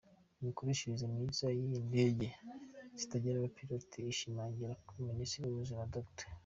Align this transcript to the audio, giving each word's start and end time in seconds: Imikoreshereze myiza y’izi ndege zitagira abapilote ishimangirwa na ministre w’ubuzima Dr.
Imikoreshereze 0.41 1.05
myiza 1.13 1.45
y’izi 1.57 1.79
ndege 1.89 2.27
zitagira 2.99 3.35
abapilote 3.37 3.97
ishimangirwa 4.11 4.73
na 5.05 5.15
ministre 5.15 5.41
w’ubuzima 5.45 5.83
Dr. 5.95 6.27